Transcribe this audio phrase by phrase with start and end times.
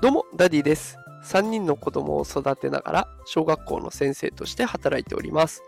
[0.00, 0.96] どうも、ダディです。
[1.24, 5.62] 3人の子供を育てながら、小学校の先生として働いております。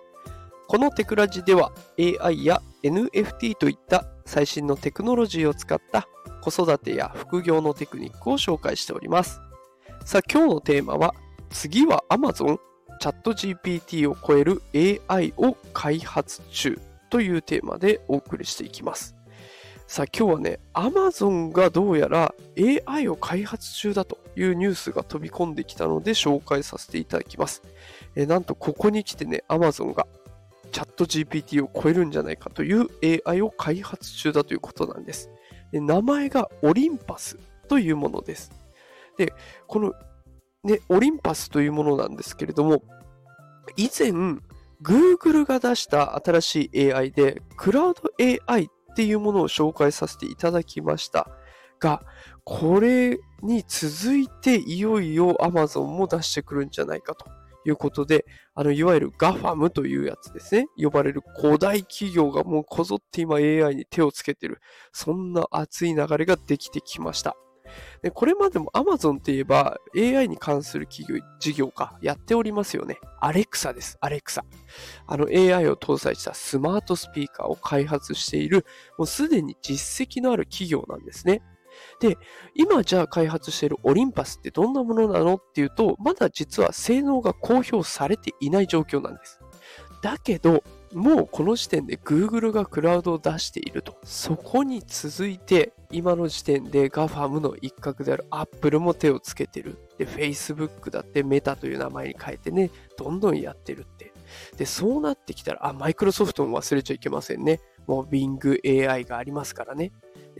[0.69, 6.09] このテクラジでは、AI や NFT といった最新のテクノロジーを使った
[6.41, 9.43] 子育てや副業のテクニックを紹介しております。
[10.07, 11.15] さあ、今日のテーマは、
[11.51, 12.59] 次は Amazon?
[13.01, 14.63] チャット GPT を超える
[15.11, 16.81] AI を開発中
[17.11, 19.15] というテーマでお送りしていきます。
[19.93, 22.35] さあ今日はね、Amazon がどうやら
[22.87, 27.63] AI を開発中だというニュースが飛び込んできたので紹介させていただきます。
[28.17, 30.07] えなんとここに来てね、Amazon が
[30.71, 32.89] チャット GPT を超えるんじゃないかという
[33.27, 35.31] AI を開発中だということなんです。
[35.71, 38.53] で名前がオリンパスというものです。
[39.17, 39.33] で、
[39.67, 39.95] この
[40.65, 42.83] ね、オリンパスというものなんですけれども、
[43.77, 44.13] 以前、
[44.83, 51.29] Google が出した新しい AI で、クラウド AI っていうものを紹介させていただきました
[51.81, 52.03] が、
[52.45, 57.27] これに続いていよいよ Amazon も出してくるんじゃないかと
[57.65, 60.67] いうことで、あの、いわゆる GAFAM というやつですね。
[60.77, 64.61] 呼ばれる古代企業がもうこぞって今 AI に手をつけてる。
[64.93, 67.37] そんな熱い流れができてきました。
[68.03, 72.99] でこれまでも Amazon といえば AI に関する企業、事業がやっておりますよね。
[73.21, 73.99] Alexa です。
[74.03, 74.43] Alexa。
[75.07, 78.67] あの AI を搭載したスマートスピーカーを開発している、
[78.99, 81.43] もうすでに実績のある企業なんですね。
[82.01, 82.19] で、
[82.55, 89.41] 今じゃあ開発しているオリンパスってどんなものなのっていうと、まだ実は性能が公表されていない状況なんです。
[90.03, 93.97] だけど、もうこの時点で Google がクラウドを出していると。
[94.05, 99.79] そこに続いて、今の時点で GAFAM の一角である Apple も手をつけてる。
[99.97, 104.13] で、Facebook だってメタという名前に変えてね、どんどんやってるって。
[104.57, 107.61] で、そうなってきたら、あ、マイクロソフトも忘れちゃいけませんね。
[107.87, 109.93] もう Bing AI がありますからね。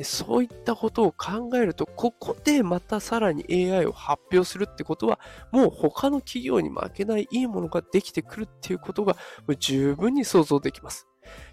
[0.03, 9.17] そういったことを考えると、ここでまたさらに AI を発表するってことは、もう他の企業に負けないいいものができてくるっていうことが
[9.59, 11.07] 十分に想像できます。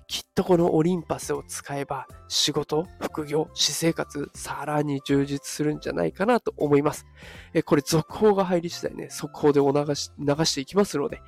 [0.07, 7.05] きっとこのオリンパスを使えば、仕事、副業、私生活、さらに充実するんじゃないかなと思います。
[7.53, 11.21] えこれ続報が入り次第ね、速報でお流し流していきますので、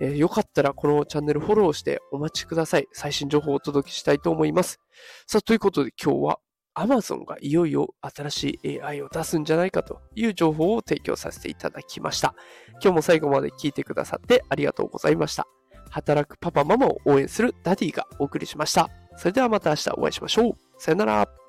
[0.00, 2.88] えよかったらこのチャンネルフォローしてお待ちください。
[2.92, 4.80] 最新情報をお届けしたいと思います。
[5.28, 6.40] さあ、ということで今日は
[6.76, 12.34] Amazon がいよいよ新しい AI を出すんじゃないかという情報を提供させていただきました。
[12.82, 15.46] 今日も最後まで聞いてくださってありがとうございました。
[15.90, 18.90] 働くパパママを応援するダディがお送りしました。
[19.16, 20.52] それではまた明日お会いしましょう。
[20.78, 21.43] さよなら。